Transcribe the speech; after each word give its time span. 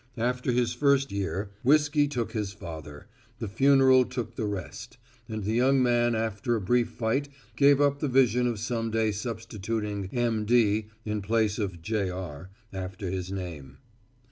After 0.17 0.51
his 0.51 0.73
first 0.73 1.11
year, 1.11 1.51
whiskey 1.61 2.07
took 2.07 2.31
his 2.31 2.53
father, 2.53 3.05
the 3.37 3.47
funeral 3.47 4.03
took 4.03 4.35
the 4.35 4.47
rest, 4.47 4.97
and 5.29 5.43
the 5.43 5.53
young 5.53 5.83
man 5.83 6.15
after 6.15 6.55
a 6.55 6.59
brief 6.59 6.89
fight 6.89 7.29
gave 7.55 7.79
up 7.79 7.99
the 7.99 8.07
vision 8.07 8.47
of 8.47 8.57
some 8.57 8.89
day 8.89 9.11
substituting 9.11 10.09
"M.D." 10.11 10.87
in 11.05 11.21
place 11.21 11.59
of 11.59 11.83
"Jr." 11.83 12.45
after 12.73 13.11
his 13.11 13.31
name. 13.31 13.77